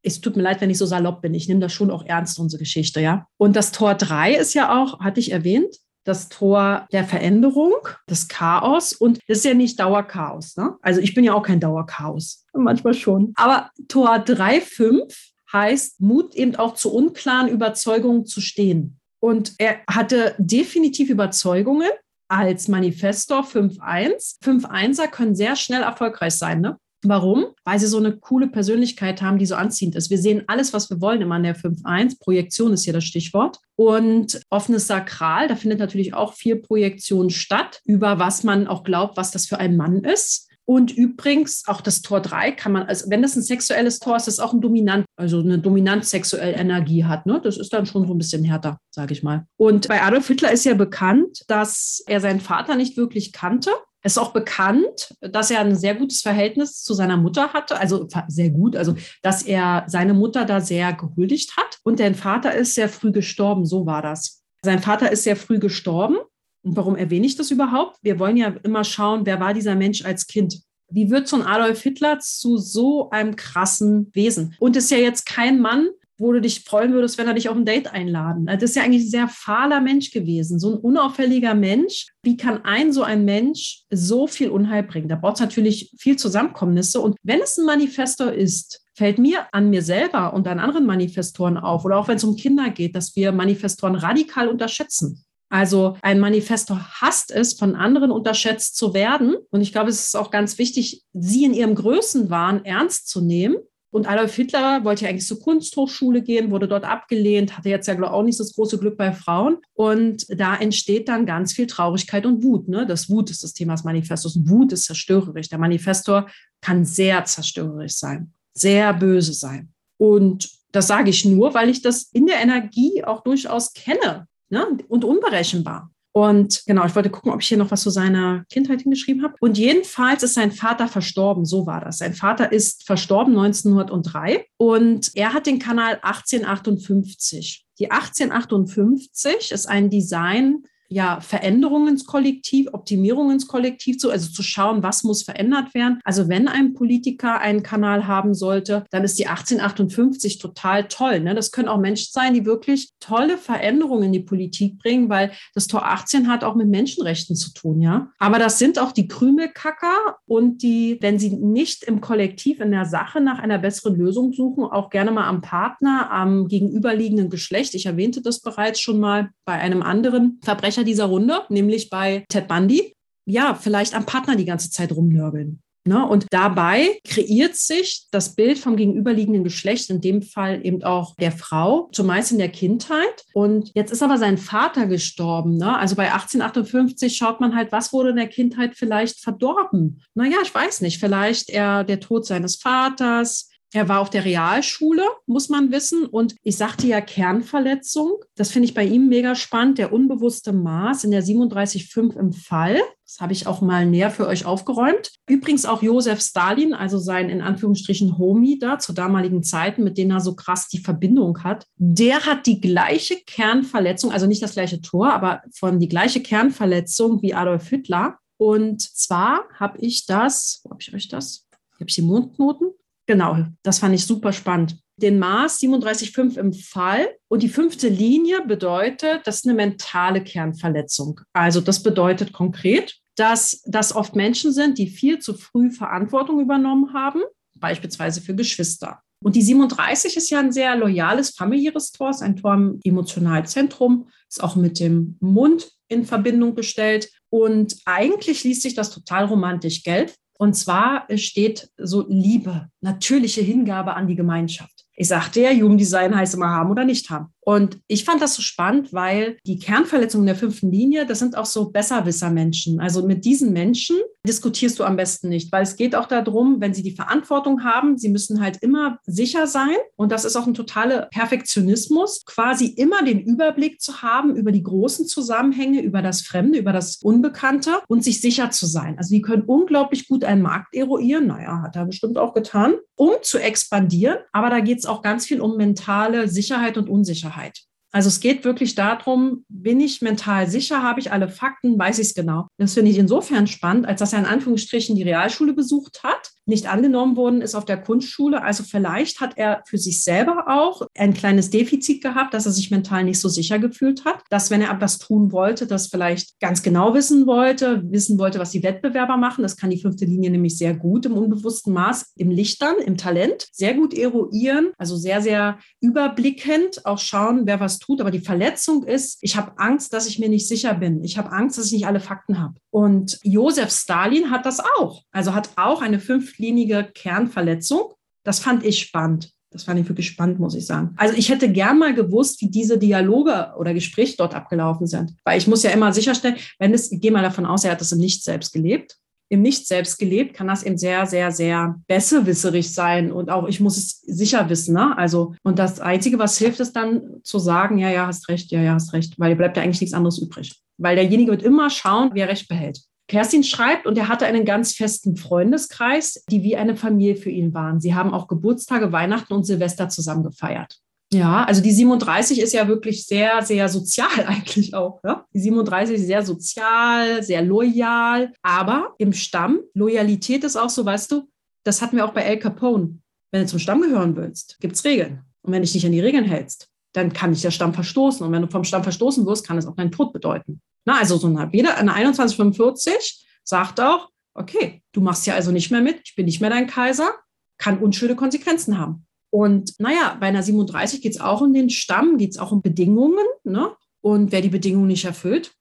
es 0.05 0.21
tut 0.21 0.35
mir 0.35 0.43
leid, 0.43 0.61
wenn 0.61 0.69
ich 0.69 0.77
so 0.77 0.85
salopp 0.85 1.21
bin. 1.21 1.33
Ich 1.33 1.47
nehme 1.47 1.59
das 1.59 1.73
schon 1.73 1.91
auch 1.91 2.05
ernst, 2.05 2.39
unsere 2.39 2.59
Geschichte, 2.59 3.01
ja. 3.01 3.27
Und 3.37 3.55
das 3.55 3.71
Tor 3.71 3.95
3 3.95 4.35
ist 4.35 4.53
ja 4.53 4.79
auch, 4.81 4.99
hatte 4.99 5.19
ich 5.19 5.31
erwähnt, 5.31 5.75
das 6.05 6.29
Tor 6.29 6.87
der 6.91 7.03
Veränderung, 7.03 7.73
des 8.09 8.27
Chaos. 8.27 8.93
Und 8.93 9.19
das 9.27 9.39
ist 9.39 9.45
ja 9.45 9.53
nicht 9.53 9.79
Dauerchaos. 9.79 10.55
Ne? 10.55 10.75
Also 10.81 11.01
ich 11.01 11.13
bin 11.15 11.23
ja 11.23 11.33
auch 11.33 11.41
kein 11.41 11.59
Dauerchaos. 11.59 12.45
Manchmal 12.53 12.93
schon. 12.93 13.33
Aber 13.35 13.71
Tor 13.87 14.19
3, 14.19 14.61
5 14.61 15.31
heißt 15.51 16.01
Mut 16.01 16.35
eben 16.35 16.55
auch 16.55 16.75
zu 16.75 16.93
unklaren 16.93 17.47
Überzeugungen 17.47 18.25
zu 18.25 18.39
stehen. 18.39 18.99
Und 19.19 19.53
er 19.57 19.79
hatte 19.89 20.35
definitiv 20.37 21.09
Überzeugungen 21.09 21.89
als 22.27 22.67
Manifestor 22.67 23.43
5.1. 23.43 24.39
5.1er 24.43 25.07
können 25.07 25.35
sehr 25.35 25.55
schnell 25.55 25.81
erfolgreich 25.81 26.35
sein. 26.35 26.61
Ne? 26.61 26.77
Warum? 27.07 27.45
Weil 27.63 27.79
sie 27.79 27.87
so 27.87 27.97
eine 27.97 28.17
coole 28.17 28.47
Persönlichkeit 28.47 29.21
haben, 29.21 29.37
die 29.37 29.45
so 29.45 29.55
anziehend 29.55 29.95
ist. 29.95 30.09
Wir 30.09 30.17
sehen 30.17 30.43
alles, 30.47 30.73
was 30.73 30.89
wir 30.89 31.01
wollen 31.01 31.21
immer 31.21 31.37
in 31.37 31.43
der 31.43 31.55
5.1. 31.55 32.19
Projektion 32.19 32.73
ist 32.73 32.83
hier 32.83 32.93
das 32.93 33.03
Stichwort. 33.03 33.59
Und 33.75 34.39
offenes 34.49 34.87
Sakral, 34.87 35.47
da 35.47 35.55
findet 35.55 35.79
natürlich 35.79 36.13
auch 36.13 36.33
viel 36.33 36.55
Projektion 36.55 37.29
statt, 37.29 37.81
über 37.85 38.19
was 38.19 38.43
man 38.43 38.67
auch 38.67 38.83
glaubt, 38.83 39.17
was 39.17 39.31
das 39.31 39.45
für 39.45 39.59
ein 39.59 39.77
Mann 39.77 40.03
ist. 40.03 40.49
Und 40.67 40.91
übrigens, 40.91 41.63
auch 41.67 41.79
das 41.79 42.01
Tor 42.01 42.21
3 42.21 42.51
kann 42.51 42.71
man, 42.71 42.83
also 42.83 43.09
wenn 43.09 43.21
das 43.21 43.35
ein 43.35 43.43
sexuelles 43.43 43.99
Tor 43.99 44.15
ist, 44.15 44.27
ist 44.27 44.39
auch 44.39 44.51
ein 44.51 44.61
dominant, 44.61 45.05
also 45.15 45.39
eine 45.39 45.59
dominant 45.59 46.05
sexuelle 46.05 46.53
Energie 46.53 47.05
hat. 47.05 47.27
Ne? 47.27 47.39
Das 47.43 47.57
ist 47.57 47.71
dann 47.71 47.85
schon 47.85 48.07
so 48.07 48.13
ein 48.13 48.17
bisschen 48.17 48.43
härter, 48.43 48.79
sage 48.89 49.13
ich 49.13 49.21
mal. 49.21 49.45
Und 49.57 49.87
bei 49.87 50.01
Adolf 50.01 50.27
Hitler 50.27 50.51
ist 50.51 50.65
ja 50.65 50.73
bekannt, 50.73 51.43
dass 51.47 52.03
er 52.07 52.19
seinen 52.19 52.39
Vater 52.41 52.75
nicht 52.75 52.97
wirklich 52.97 53.31
kannte. 53.31 53.69
Es 54.05 54.11
ist 54.11 54.17
auch 54.19 54.33
bekannt, 54.33 55.15
dass 55.19 55.49
er 55.49 55.61
ein 55.61 55.75
sehr 55.75 55.95
gutes 55.95 56.21
Verhältnis 56.21 56.83
zu 56.83 56.93
seiner 56.93 57.17
Mutter 57.17 57.53
hatte, 57.53 57.79
also 57.79 58.07
sehr 58.27 58.51
gut, 58.51 58.75
also 58.75 58.93
dass 59.23 59.41
er 59.41 59.83
seine 59.87 60.13
Mutter 60.13 60.45
da 60.45 60.61
sehr 60.61 60.93
gehuldigt 60.93 61.57
hat. 61.57 61.79
Und 61.81 61.97
der 61.97 62.13
Vater 62.13 62.53
ist 62.53 62.75
sehr 62.75 62.87
früh 62.87 63.11
gestorben, 63.11 63.65
so 63.65 63.87
war 63.87 64.03
das. 64.03 64.43
Sein 64.61 64.77
Vater 64.77 65.11
ist 65.11 65.23
sehr 65.23 65.35
früh 65.35 65.57
gestorben. 65.57 66.17
Und 66.61 66.75
warum 66.75 66.95
erwähne 66.95 67.25
ich 67.25 67.35
das 67.35 67.49
überhaupt? 67.49 67.97
Wir 68.03 68.19
wollen 68.19 68.37
ja 68.37 68.53
immer 68.61 68.83
schauen, 68.83 69.25
wer 69.25 69.39
war 69.39 69.55
dieser 69.55 69.73
Mensch 69.73 70.05
als 70.05 70.27
Kind? 70.27 70.61
Wie 70.87 71.09
wird 71.09 71.27
so 71.27 71.37
ein 71.37 71.41
Adolf 71.41 71.81
Hitler 71.81 72.19
zu 72.19 72.57
so 72.57 73.09
einem 73.09 73.35
krassen 73.35 74.11
Wesen? 74.13 74.53
Und 74.59 74.75
ist 74.75 74.91
ja 74.91 74.99
jetzt 74.99 75.25
kein 75.25 75.59
Mann, 75.59 75.89
wo 76.17 76.31
du 76.31 76.41
dich 76.41 76.61
freuen 76.61 76.93
würdest, 76.93 77.17
wenn 77.17 77.27
er 77.27 77.33
dich 77.33 77.49
auf 77.49 77.55
ein 77.55 77.65
Date 77.65 77.93
einladen. 77.93 78.45
Das 78.45 78.63
ist 78.63 78.75
ja 78.75 78.83
eigentlich 78.83 79.05
ein 79.05 79.09
sehr 79.09 79.27
fahler 79.27 79.81
Mensch 79.81 80.11
gewesen, 80.11 80.59
so 80.59 80.73
ein 80.73 80.79
unauffälliger 80.79 81.53
Mensch. 81.53 82.07
Wie 82.23 82.37
kann 82.37 82.63
ein 82.63 82.93
so 82.93 83.03
ein 83.03 83.25
Mensch 83.25 83.83
so 83.89 84.27
viel 84.27 84.49
Unheil 84.49 84.83
bringen? 84.83 85.09
Da 85.09 85.15
braucht 85.15 85.35
es 85.35 85.41
natürlich 85.41 85.91
viel 85.97 86.15
Zusammenkommnisse. 86.15 87.01
Und 87.01 87.17
wenn 87.23 87.41
es 87.41 87.57
ein 87.57 87.65
Manifestor 87.65 88.31
ist, 88.31 88.81
fällt 88.95 89.17
mir 89.17 89.47
an 89.51 89.69
mir 89.69 89.81
selber 89.81 90.33
und 90.33 90.47
an 90.47 90.59
anderen 90.59 90.85
Manifestoren 90.85 91.57
auf, 91.57 91.83
oder 91.83 91.97
auch 91.97 92.07
wenn 92.07 92.15
es 92.15 92.23
um 92.23 92.37
Kinder 92.37 92.69
geht, 92.69 92.95
dass 92.95 93.15
wir 93.15 93.31
Manifestoren 93.31 93.95
radikal 93.95 94.47
unterschätzen. 94.47 95.25
Also 95.49 95.97
ein 96.01 96.19
Manifestor 96.19 96.79
hasst 97.01 97.31
es, 97.31 97.53
von 97.53 97.75
anderen 97.75 98.11
unterschätzt 98.11 98.77
zu 98.77 98.93
werden. 98.93 99.35
Und 99.51 99.61
ich 99.61 99.71
glaube, 99.71 99.89
es 99.89 100.07
ist 100.07 100.15
auch 100.15 100.31
ganz 100.31 100.57
wichtig, 100.57 101.03
sie 101.13 101.43
in 101.43 101.53
ihrem 101.53 101.75
Größenwahn 101.75 102.65
ernst 102.65 103.09
zu 103.09 103.21
nehmen 103.21 103.57
und 103.95 104.09
Adolf 104.09 104.35
Hitler 104.35 104.83
wollte 104.83 105.05
ja 105.05 105.09
eigentlich 105.09 105.25
zur 105.25 105.39
Kunsthochschule 105.39 106.21
gehen, 106.21 106.51
wurde 106.51 106.67
dort 106.67 106.83
abgelehnt, 106.83 107.57
hatte 107.57 107.69
jetzt 107.69 107.87
ja 107.87 107.97
auch 108.03 108.23
nicht 108.23 108.37
das 108.37 108.53
große 108.53 108.77
Glück 108.77 108.97
bei 108.97 109.13
Frauen. 109.13 109.59
Und 109.73 110.25
da 110.37 110.53
entsteht 110.57 111.07
dann 111.07 111.25
ganz 111.25 111.53
viel 111.53 111.65
Traurigkeit 111.65 112.25
und 112.25 112.43
Wut. 112.43 112.67
Ne? 112.67 112.85
Das 112.85 113.09
Wut 113.09 113.31
ist 113.31 113.41
das 113.41 113.53
Thema 113.53 113.73
des 113.73 113.85
Manifestos. 113.85 114.37
Wut 114.49 114.73
ist 114.73 114.83
zerstörerisch. 114.83 115.47
Der 115.47 115.59
Manifestor 115.59 116.27
kann 116.59 116.83
sehr 116.83 117.23
zerstörerisch 117.23 117.93
sein, 117.93 118.33
sehr 118.53 118.93
böse 118.93 119.31
sein. 119.31 119.69
Und 119.95 120.49
das 120.73 120.87
sage 120.87 121.09
ich 121.09 121.23
nur, 121.23 121.53
weil 121.53 121.69
ich 121.69 121.81
das 121.81 122.09
in 122.11 122.25
der 122.25 122.41
Energie 122.41 123.01
auch 123.05 123.23
durchaus 123.23 123.71
kenne 123.71 124.27
ne? 124.49 124.77
und 124.89 125.05
unberechenbar. 125.05 125.89
Und 126.17 126.63
genau, 126.65 126.85
ich 126.85 126.95
wollte 126.95 127.09
gucken, 127.09 127.33
ob 127.33 127.41
ich 127.41 127.49
hier 127.49 127.57
noch 127.57 127.71
was 127.71 127.81
zu 127.81 127.89
seiner 127.89 128.45
Kindheit 128.49 128.83
hingeschrieben 128.83 129.21
habe. 129.21 129.35
Und 129.41 129.57
jedenfalls 129.57 130.23
ist 130.23 130.35
sein 130.35 130.53
Vater 130.53 130.87
verstorben, 130.87 131.43
so 131.43 131.65
war 131.65 131.81
das. 131.81 131.97
Sein 131.97 132.13
Vater 132.13 132.53
ist 132.53 132.85
verstorben 132.85 133.37
1903 133.37 134.45
und 134.55 135.11
er 135.15 135.33
hat 135.33 135.45
den 135.45 135.59
Kanal 135.59 135.99
1858. 136.01 137.65
Die 137.79 137.91
1858 137.91 139.51
ist 139.51 139.67
ein 139.67 139.89
Design, 139.89 140.63
ja, 140.95 141.19
Veränderungen 141.19 141.89
ins 141.89 142.05
Kollektiv, 142.05 142.69
Optimierungen 142.71 143.33
ins 143.33 143.47
Kollektiv 143.47 143.97
zu, 143.97 144.11
also 144.11 144.31
zu 144.31 144.41
schauen, 144.41 144.81
was 144.81 145.03
muss 145.03 145.23
verändert 145.23 145.73
werden. 145.73 145.99
Also 146.05 146.29
wenn 146.29 146.47
ein 146.47 146.73
Politiker 146.73 147.41
einen 147.41 147.63
Kanal 147.63 148.07
haben 148.07 148.33
sollte, 148.33 148.85
dann 148.91 149.03
ist 149.03 149.19
die 149.19 149.27
1858 149.27 150.39
total 150.39 150.87
toll. 150.87 151.19
Ne? 151.19 151.35
Das 151.35 151.51
können 151.51 151.67
auch 151.67 151.81
Menschen 151.81 152.11
sein, 152.13 152.33
die 152.33 152.45
wirklich 152.45 152.91
tolle 153.01 153.37
Veränderungen 153.37 154.03
in 154.03 154.13
die 154.13 154.21
Politik 154.21 154.77
bringen, 154.77 155.09
weil 155.09 155.33
das 155.53 155.67
Tor 155.67 155.85
18 155.85 156.29
hat 156.29 156.45
auch 156.45 156.55
mit 156.55 156.69
Menschenrechten 156.69 157.35
zu 157.35 157.51
tun, 157.51 157.81
ja. 157.81 158.07
Aber 158.17 158.39
das 158.39 158.57
sind 158.57 158.79
auch 158.79 158.93
die 158.93 159.09
Krümelkacker 159.09 160.15
und 160.27 160.63
die, 160.63 160.97
wenn 161.01 161.19
sie 161.19 161.35
nicht 161.35 161.83
im 161.83 161.99
Kollektiv 161.99 162.61
in 162.61 162.71
der 162.71 162.85
Sache 162.85 163.19
nach 163.19 163.39
einer 163.39 163.57
besseren 163.57 163.97
Lösung 163.97 164.31
suchen, 164.31 164.63
auch 164.63 164.89
gerne 164.89 165.11
mal 165.11 165.27
am 165.27 165.41
Partner, 165.41 166.09
am 166.09 166.47
gegenüberliegenden 166.47 167.29
Geschlecht. 167.29 167.75
Ich 167.75 167.85
erwähnte 167.85 168.21
das 168.21 168.39
bereits 168.39 168.79
schon 168.79 169.01
mal 169.01 169.31
bei 169.43 169.55
einem 169.55 169.81
anderen 169.81 170.39
Verbrecher 170.41 170.84
dieser 170.85 171.05
Runde, 171.05 171.41
nämlich 171.49 171.89
bei 171.89 172.25
Ted 172.29 172.47
Bundy, 172.47 172.93
ja, 173.25 173.55
vielleicht 173.55 173.95
am 173.95 174.05
Partner 174.05 174.35
die 174.35 174.45
ganze 174.45 174.69
Zeit 174.69 174.91
rumnörgeln. 174.91 175.61
Ne? 175.87 176.03
Und 176.03 176.25
dabei 176.31 176.99
kreiert 177.07 177.55
sich 177.55 178.07
das 178.09 178.33
Bild 178.33 178.57
vom 178.57 178.75
gegenüberliegenden 178.75 179.43
Geschlecht, 179.43 179.91
in 179.91 180.01
dem 180.01 180.23
Fall 180.23 180.65
eben 180.65 180.83
auch 180.83 181.15
der 181.17 181.31
Frau, 181.31 181.89
zumeist 181.91 182.31
in 182.31 182.39
der 182.39 182.49
Kindheit. 182.49 183.23
Und 183.33 183.71
jetzt 183.75 183.91
ist 183.91 184.01
aber 184.01 184.17
sein 184.17 184.39
Vater 184.39 184.87
gestorben. 184.87 185.57
Ne? 185.57 185.77
Also 185.77 185.95
bei 185.95 186.11
1858 186.11 187.15
schaut 187.15 187.39
man 187.39 187.55
halt, 187.55 187.71
was 187.71 187.93
wurde 187.93 188.09
in 188.09 188.15
der 188.15 188.27
Kindheit 188.27 188.75
vielleicht 188.75 189.19
verdorben? 189.19 190.01
Naja, 190.15 190.37
ich 190.41 190.53
weiß 190.53 190.81
nicht. 190.81 190.99
Vielleicht 190.99 191.51
er, 191.51 191.83
der 191.83 191.99
Tod 191.99 192.25
seines 192.25 192.55
Vaters, 192.55 193.49
er 193.75 193.89
war 193.89 193.99
auf 193.99 194.09
der 194.09 194.23
Realschule, 194.23 195.03
muss 195.27 195.49
man 195.49 195.69
wissen. 195.69 196.05
Und 196.05 196.37
ich 196.43 196.55
sagte 196.55 196.87
ja 196.87 197.01
Kernverletzung. 197.01 198.23
Das 198.35 198.49
finde 198.49 198.69
ich 198.69 198.73
bei 198.73 198.85
ihm 198.85 199.09
mega 199.09 199.35
spannend. 199.35 199.79
Der 199.79 199.91
unbewusste 199.91 200.53
Maß 200.53 201.03
in 201.03 201.11
der 201.11 201.21
37,5 201.21 202.17
im 202.17 202.31
Fall. 202.31 202.79
Das 203.03 203.19
habe 203.19 203.33
ich 203.33 203.47
auch 203.47 203.59
mal 203.59 203.85
näher 203.85 204.11
für 204.11 204.27
euch 204.27 204.45
aufgeräumt. 204.45 205.11
Übrigens 205.27 205.65
auch 205.65 205.83
Josef 205.83 206.21
Stalin, 206.21 206.73
also 206.73 206.97
sein 206.97 207.29
in 207.29 207.41
Anführungsstrichen 207.41 208.17
Homie 208.17 208.59
da 208.59 208.79
zu 208.79 208.93
damaligen 208.93 209.43
Zeiten, 209.43 209.83
mit 209.83 209.97
denen 209.97 210.11
er 210.11 210.21
so 210.21 210.35
krass 210.35 210.69
die 210.69 210.79
Verbindung 210.79 211.43
hat. 211.43 211.65
Der 211.75 212.25
hat 212.25 212.45
die 212.45 212.61
gleiche 212.61 213.17
Kernverletzung, 213.27 214.13
also 214.13 214.25
nicht 214.25 214.41
das 214.41 214.53
gleiche 214.53 214.81
Tor, 214.81 215.11
aber 215.11 215.41
von 215.53 215.81
die 215.81 215.89
gleiche 215.89 216.21
Kernverletzung 216.21 217.21
wie 217.21 217.33
Adolf 217.33 217.67
Hitler. 217.67 218.19
Und 218.37 218.81
zwar 218.81 219.43
habe 219.59 219.79
ich 219.79 220.05
das, 220.05 220.61
wo 220.63 220.69
habe 220.69 220.81
ich 220.81 220.93
euch 220.93 221.09
das? 221.09 221.45
Hier 221.51 221.81
habe 221.81 221.89
ich 221.89 221.95
die 221.95 222.01
Mondknoten. 222.03 222.71
Genau, 223.07 223.37
das 223.63 223.79
fand 223.79 223.93
ich 223.95 224.05
super 224.05 224.33
spannend. 224.33 224.77
Den 224.97 225.19
Mars 225.19 225.59
37,5 225.61 226.37
im 226.37 226.53
Fall 226.53 227.07
und 227.27 227.43
die 227.43 227.49
fünfte 227.49 227.89
Linie 227.89 228.45
bedeutet, 228.45 229.21
das 229.25 229.37
ist 229.37 229.45
eine 229.45 229.55
mentale 229.55 230.23
Kernverletzung. 230.23 231.19
Also 231.33 231.59
das 231.59 231.83
bedeutet 231.83 232.31
konkret, 232.31 232.95
dass 233.15 233.61
das 233.65 233.93
oft 233.93 234.15
Menschen 234.15 234.53
sind, 234.53 234.77
die 234.77 234.87
viel 234.87 235.19
zu 235.19 235.33
früh 235.33 235.69
Verantwortung 235.71 236.39
übernommen 236.39 236.93
haben, 236.93 237.21
beispielsweise 237.55 238.21
für 238.21 238.35
Geschwister. 238.35 239.01
Und 239.23 239.35
die 239.35 239.41
37 239.41 240.17
ist 240.17 240.29
ja 240.29 240.39
ein 240.39 240.51
sehr 240.51 240.75
loyales 240.75 241.31
familiäres 241.31 241.91
Tor, 241.91 242.09
ist 242.09 242.21
ein 242.21 242.35
Tor 242.35 242.53
im 242.53 242.79
Emotionalzentrum, 242.83 244.07
ist 244.29 244.43
auch 244.43 244.55
mit 244.55 244.79
dem 244.79 245.17
Mund 245.19 245.71
in 245.87 246.05
Verbindung 246.05 246.55
gestellt. 246.55 247.09
Und 247.29 247.75
eigentlich 247.85 248.43
liest 248.43 248.61
sich 248.61 248.75
das 248.75 248.91
total 248.91 249.25
romantisch. 249.25 249.83
Geld 249.83 250.15
und 250.37 250.55
zwar 250.55 251.07
steht 251.17 251.71
so 251.77 252.05
Liebe, 252.07 252.69
natürliche 252.81 253.41
Hingabe 253.41 253.95
an 253.95 254.07
die 254.07 254.15
Gemeinschaft. 254.15 254.84
Ich 254.95 255.07
sagte 255.07 255.41
ja, 255.41 255.51
Jugenddesign 255.51 256.15
heißt 256.15 256.35
immer 256.35 256.49
haben 256.49 256.71
oder 256.71 256.85
nicht 256.85 257.09
haben. 257.09 257.33
Und 257.45 257.79
ich 257.87 258.05
fand 258.05 258.21
das 258.21 258.33
so 258.33 258.41
spannend, 258.41 258.91
weil 258.91 259.37
die 259.45 259.59
Kernverletzungen 259.59 260.25
der 260.25 260.35
fünften 260.35 260.71
Linie, 260.71 261.05
das 261.05 261.19
sind 261.19 261.37
auch 261.37 261.45
so 261.45 261.69
Besserwisser-Menschen. 261.69 262.79
Also 262.79 263.05
mit 263.05 263.23
diesen 263.23 263.53
Menschen 263.53 263.97
diskutierst 264.25 264.79
du 264.79 264.83
am 264.83 264.95
besten 264.95 265.29
nicht, 265.29 265.51
weil 265.51 265.61
es 265.61 265.75
geht 265.75 265.95
auch 265.95 266.07
darum, 266.07 266.59
wenn 266.59 266.73
sie 266.73 266.81
die 266.81 266.95
Verantwortung 266.95 267.63
haben, 267.63 267.99
sie 267.99 268.09
müssen 268.09 268.41
halt 268.41 268.57
immer 268.63 268.97
sicher 269.05 269.45
sein. 269.45 269.75
Und 269.95 270.11
das 270.11 270.25
ist 270.25 270.35
auch 270.35 270.47
ein 270.47 270.55
totaler 270.55 271.03
Perfektionismus, 271.11 272.25
quasi 272.25 272.65
immer 272.65 273.03
den 273.03 273.19
Überblick 273.19 273.79
zu 273.79 274.01
haben 274.01 274.35
über 274.35 274.51
die 274.51 274.63
großen 274.63 275.05
Zusammenhänge, 275.05 275.81
über 275.81 276.01
das 276.01 276.21
Fremde, 276.21 276.57
über 276.57 276.73
das 276.73 276.97
Unbekannte 277.03 277.81
und 277.87 278.03
sich 278.03 278.21
sicher 278.21 278.49
zu 278.49 278.65
sein. 278.65 278.97
Also 278.97 279.13
die 279.13 279.21
können 279.21 279.43
unglaublich 279.43 280.07
gut 280.07 280.23
einen 280.23 280.41
Markt 280.41 280.73
eruieren. 280.73 281.27
Naja, 281.27 281.61
hat 281.61 281.75
er 281.75 281.85
bestimmt 281.85 282.17
auch 282.17 282.33
getan, 282.33 282.73
um 282.95 283.11
zu 283.21 283.37
expandieren. 283.37 284.17
Aber 284.31 284.49
da 284.49 284.61
geht 284.61 284.79
es 284.79 284.84
auch 284.87 285.01
ganz 285.01 285.25
viel 285.25 285.41
um 285.41 285.57
mentale 285.57 286.27
Sicherheit 286.27 286.77
und 286.77 286.89
Unsicherheit. 286.89 287.25
Sicherheit. 287.25 287.63
Also 287.91 288.09
es 288.09 288.19
geht 288.19 288.43
wirklich 288.43 288.75
darum, 288.75 289.45
bin 289.47 289.79
ich 289.79 290.01
mental 290.01 290.49
sicher, 290.49 290.83
habe 290.83 290.99
ich 290.99 291.13
alle 291.13 291.29
Fakten, 291.29 291.79
weiß 291.79 291.99
ich 291.99 292.07
es 292.07 292.13
genau. 292.13 292.47
Das 292.57 292.73
finde 292.73 292.91
ich 292.91 292.97
insofern 292.97 293.47
spannend, 293.47 293.85
als 293.85 293.99
dass 293.99 294.11
er 294.11 294.19
in 294.19 294.25
Anführungsstrichen 294.25 294.97
die 294.97 295.03
Realschule 295.03 295.53
besucht 295.53 296.03
hat 296.03 296.31
nicht 296.45 296.67
angenommen 296.67 297.15
worden 297.15 297.41
ist 297.41 297.55
auf 297.55 297.65
der 297.65 297.81
Kunstschule. 297.81 298.43
Also 298.43 298.63
vielleicht 298.63 299.19
hat 299.19 299.37
er 299.37 299.63
für 299.65 299.77
sich 299.77 300.03
selber 300.03 300.45
auch 300.47 300.83
ein 300.95 301.13
kleines 301.13 301.49
Defizit 301.49 302.01
gehabt, 302.01 302.33
dass 302.33 302.45
er 302.45 302.51
sich 302.51 302.71
mental 302.71 303.03
nicht 303.03 303.19
so 303.19 303.29
sicher 303.29 303.59
gefühlt 303.59 304.05
hat, 304.05 304.21
dass 304.29 304.51
wenn 304.51 304.61
er 304.61 304.71
etwas 304.71 304.99
tun 304.99 305.31
wollte, 305.31 305.67
das 305.67 305.87
vielleicht 305.87 306.39
ganz 306.39 306.63
genau 306.63 306.93
wissen 306.93 307.25
wollte, 307.25 307.83
wissen 307.91 308.19
wollte, 308.19 308.39
was 308.39 308.51
die 308.51 308.63
Wettbewerber 308.63 309.17
machen. 309.17 309.41
Das 309.41 309.57
kann 309.57 309.69
die 309.69 309.81
fünfte 309.81 310.05
Linie 310.05 310.29
nämlich 310.29 310.57
sehr 310.57 310.75
gut 310.75 311.05
im 311.05 311.13
unbewussten 311.13 311.73
Maß, 311.73 312.13
im 312.17 312.29
Lichtern, 312.29 312.75
im 312.85 312.97
Talent, 312.97 313.47
sehr 313.51 313.73
gut 313.73 313.93
eruieren, 313.93 314.71
also 314.77 314.95
sehr, 314.95 315.21
sehr 315.21 315.59
überblickend 315.81 316.85
auch 316.85 316.99
schauen, 316.99 317.41
wer 317.45 317.59
was 317.59 317.79
tut. 317.79 318.01
Aber 318.01 318.11
die 318.11 318.19
Verletzung 318.19 318.83
ist, 318.83 319.17
ich 319.21 319.35
habe 319.35 319.57
Angst, 319.57 319.93
dass 319.93 320.07
ich 320.07 320.19
mir 320.19 320.29
nicht 320.29 320.47
sicher 320.47 320.73
bin. 320.75 321.03
Ich 321.03 321.17
habe 321.17 321.31
Angst, 321.31 321.57
dass 321.57 321.67
ich 321.67 321.73
nicht 321.73 321.87
alle 321.87 321.99
Fakten 321.99 322.39
habe. 322.39 322.55
Und 322.75 323.19
Josef 323.23 323.71
Stalin 323.71 324.31
hat 324.31 324.45
das 324.45 324.59
auch. 324.59 325.01
Also 325.13 325.33
hat 325.33 325.51
auch 325.55 325.81
eine 325.81 325.97
fünflinige 325.97 326.83
Kernverletzung. 326.93 327.93
Das 328.25 328.39
fand 328.39 328.65
ich 328.65 328.79
spannend. 328.79 329.31
Das 329.49 329.63
fand 329.63 329.79
ich 329.79 329.87
wirklich 329.87 330.07
spannend, 330.07 330.41
muss 330.41 330.55
ich 330.55 330.65
sagen. 330.65 330.93
Also 330.97 331.15
ich 331.15 331.29
hätte 331.29 331.49
gern 331.49 331.79
mal 331.79 331.93
gewusst, 331.93 332.41
wie 332.41 332.49
diese 332.49 332.77
Dialoge 332.77 333.53
oder 333.57 333.73
Gespräche 333.73 334.17
dort 334.17 334.35
abgelaufen 334.35 334.87
sind. 334.87 335.13
Weil 335.23 335.37
ich 335.37 335.47
muss 335.47 335.63
ja 335.63 335.69
immer 335.69 335.93
sicherstellen, 335.93 336.35
wenn 336.59 336.73
es, 336.73 336.91
ich 336.91 336.99
gehe 336.99 337.13
mal 337.13 337.21
davon 337.21 337.45
aus, 337.45 337.63
er 337.63 337.71
hat 337.71 337.79
das 337.79 337.93
im 337.93 337.99
Nicht 337.99 338.25
selbst 338.25 338.51
gelebt. 338.51 338.97
im 339.29 339.41
Nicht-Selbst 339.41 339.97
gelebt, 339.97 340.35
kann 340.35 340.47
das 340.47 340.63
eben 340.63 340.77
sehr, 340.77 341.05
sehr, 341.05 341.31
sehr 341.31 341.75
besserwisserig 341.87 342.73
sein 342.73 343.11
und 343.11 343.29
auch 343.29 343.47
ich 343.47 343.59
muss 343.59 343.77
es 343.77 344.01
sicher 344.01 344.49
wissen. 344.49 344.75
Ne? 344.75 344.97
Also, 344.97 345.33
und 345.43 345.57
das 345.57 345.79
Einzige, 345.79 346.19
was 346.19 346.37
hilft, 346.37 346.59
ist 346.59 346.73
dann 346.73 347.21
zu 347.23 347.39
sagen, 347.39 347.77
ja, 347.79 347.89
ja, 347.89 348.07
hast 348.07 348.29
recht, 348.29 348.51
ja, 348.51 348.61
ja, 348.61 348.73
hast 348.73 348.93
recht, 348.93 349.19
weil 349.19 349.31
dir 349.31 349.37
bleibt 349.37 349.57
ja 349.57 349.63
eigentlich 349.63 349.81
nichts 349.81 349.95
anderes 349.95 350.19
übrig. 350.19 350.61
Weil 350.77 350.95
derjenige 350.95 351.31
wird 351.31 351.43
immer 351.43 351.69
schauen, 351.69 352.11
wie 352.13 352.19
er 352.19 352.29
recht 352.29 352.47
behält. 352.47 352.81
Kerstin 353.07 353.43
schreibt, 353.43 353.85
und 353.85 353.97
er 353.97 354.07
hatte 354.07 354.25
einen 354.25 354.45
ganz 354.45 354.73
festen 354.73 355.15
Freundeskreis, 355.15 356.23
die 356.29 356.41
wie 356.41 356.55
eine 356.55 356.75
Familie 356.75 357.15
für 357.15 357.29
ihn 357.29 357.53
waren. 357.53 357.79
Sie 357.79 357.93
haben 357.93 358.13
auch 358.13 358.27
Geburtstage, 358.27 358.91
Weihnachten 358.91 359.33
und 359.33 359.45
Silvester 359.45 359.89
zusammen 359.89 360.23
gefeiert. 360.23 360.79
Ja, 361.13 361.43
also 361.43 361.61
die 361.61 361.71
37 361.71 362.41
ist 362.41 362.53
ja 362.53 362.67
wirklich 362.67 363.05
sehr, 363.05 363.43
sehr 363.43 363.69
sozial 363.69 364.09
eigentlich 364.25 364.73
auch. 364.73 364.99
Ja? 365.03 365.25
Die 365.33 365.39
37 365.39 365.97
ist 365.97 366.07
sehr 366.07 366.25
sozial, 366.25 367.21
sehr 367.23 367.43
loyal, 367.43 368.33
aber 368.41 368.95
im 368.97 369.13
Stamm, 369.13 369.59
Loyalität 369.73 370.43
ist 370.43 370.55
auch 370.55 370.69
so, 370.69 370.83
weißt 370.83 371.11
du, 371.11 371.29
das 371.63 371.81
hatten 371.81 371.97
wir 371.97 372.05
auch 372.05 372.13
bei 372.13 372.21
El 372.21 372.39
Capone. 372.39 372.99
Wenn 373.31 373.41
du 373.41 373.47
zum 373.47 373.59
Stamm 373.59 373.81
gehören 373.81 374.15
willst, 374.15 374.59
gibt 374.59 374.75
es 374.75 374.83
Regeln. 374.83 375.21
Und 375.41 375.51
wenn 375.51 375.61
du 375.61 375.65
dich 375.65 375.75
nicht 375.75 375.85
an 375.85 375.91
die 375.91 375.99
Regeln 375.99 376.25
hältst, 376.25 376.69
dann 376.95 377.11
kann 377.11 377.33
dich 377.33 377.41
der 377.41 377.51
Stamm 377.51 377.73
verstoßen. 377.73 378.25
Und 378.25 378.31
wenn 378.31 378.41
du 378.41 378.47
vom 378.47 378.63
Stamm 378.63 378.83
verstoßen 378.83 379.25
wirst, 379.25 379.45
kann 379.45 379.57
es 379.57 379.65
auch 379.65 379.75
deinen 379.75 379.91
Tod 379.91 380.13
bedeuten. 380.13 380.61
Na, 380.85 380.99
also 380.99 381.17
so 381.17 381.27
eine, 381.27 381.39
eine 381.39 382.13
2145 382.13 383.25
sagt 383.43 383.81
auch, 383.81 384.09
okay, 384.33 384.81
du 384.93 385.01
machst 385.01 385.25
ja 385.25 385.35
also 385.35 385.51
nicht 385.51 385.71
mehr 385.71 385.81
mit, 385.81 386.01
ich 386.05 386.15
bin 386.15 386.25
nicht 386.25 386.41
mehr 386.41 386.49
dein 386.49 386.67
Kaiser, 386.67 387.11
kann 387.57 387.79
unschöne 387.79 388.15
Konsequenzen 388.15 388.77
haben. 388.77 389.05
Und 389.29 389.73
naja, 389.79 390.15
bei 390.19 390.27
einer 390.27 390.43
37 390.43 391.01
geht 391.01 391.13
es 391.13 391.21
auch 391.21 391.41
um 391.41 391.53
den 391.53 391.69
Stamm, 391.69 392.17
geht 392.17 392.31
es 392.31 392.37
auch 392.37 392.51
um 392.51 392.61
Bedingungen. 392.61 393.25
Ne? 393.43 393.71
Und 394.01 394.31
wer 394.31 394.41
die 394.41 394.49
Bedingungen 394.49 394.87
nicht 394.87 395.05
erfüllt, 395.05 395.53